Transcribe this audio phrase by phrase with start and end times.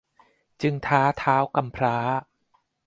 [0.61, 1.97] จึงท้าท้าวกำพร้า